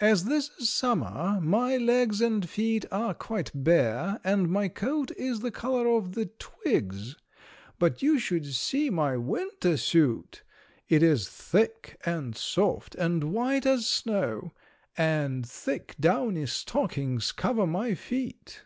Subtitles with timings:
[0.00, 5.40] As this is summer my legs and feet are quite bare and my coat is
[5.40, 7.16] the color of the twigs,
[7.76, 10.44] but you should see my winter suit!
[10.88, 14.52] It is thick and soft and white as snow,
[14.96, 18.62] and thick downy stockings cover my feet.